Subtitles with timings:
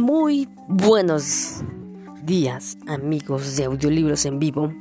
[0.00, 1.64] Buenos
[2.22, 4.72] días amigos de audiolibros en vivo.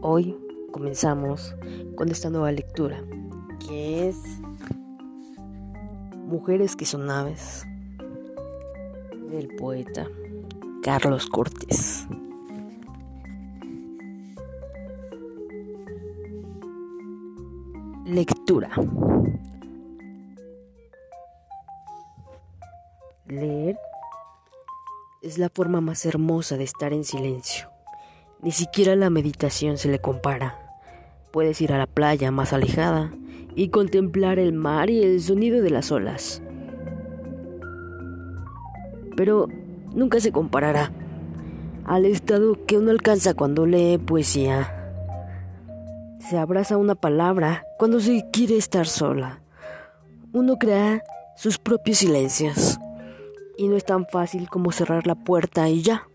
[0.00, 0.36] Hoy
[0.70, 1.56] comenzamos
[1.96, 3.02] con esta nueva lectura
[3.66, 4.16] que es
[6.28, 7.66] Mujeres que son aves
[9.28, 10.06] del poeta
[10.80, 12.06] Carlos Cortés.
[18.06, 18.70] Lectura.
[23.28, 23.78] Leer
[25.20, 27.68] es la forma más hermosa de estar en silencio.
[28.40, 30.78] Ni siquiera la meditación se le compara.
[31.30, 33.12] Puedes ir a la playa más alejada
[33.54, 36.42] y contemplar el mar y el sonido de las olas.
[39.14, 39.48] Pero
[39.94, 40.90] nunca se comparará
[41.84, 44.74] al estado que uno alcanza cuando lee poesía.
[46.30, 49.42] Se abraza una palabra cuando se quiere estar sola.
[50.32, 51.02] Uno crea
[51.36, 52.78] sus propios silencios.
[53.58, 56.08] Y no es tan fácil como cerrar la puerta y ya.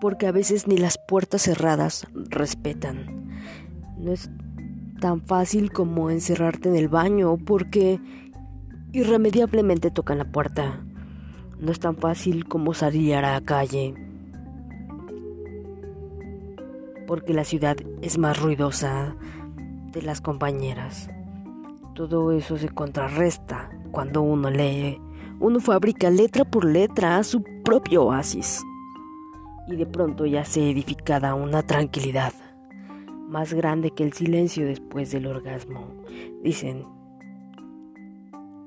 [0.00, 3.28] Porque a veces ni las puertas cerradas respetan.
[3.98, 4.30] No es
[5.00, 8.00] tan fácil como encerrarte en el baño porque
[8.92, 10.84] irremediablemente tocan la puerta.
[11.58, 13.94] No es tan fácil como salir a la calle.
[17.08, 19.16] Porque la ciudad es más ruidosa
[19.90, 21.10] de las compañeras.
[21.96, 25.00] Todo eso se contrarresta cuando uno lee
[25.40, 28.62] uno fabrica letra por letra su propio oasis.
[29.68, 32.32] Y de pronto ya se edificada una tranquilidad
[33.28, 35.88] más grande que el silencio después del orgasmo.
[36.42, 36.86] Dicen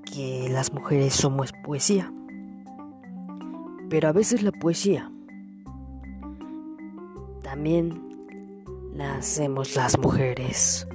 [0.04, 2.12] que las mujeres somos poesía.
[3.90, 5.12] Pero a veces la poesía
[7.44, 8.02] también
[8.94, 10.88] la hacemos las mujeres.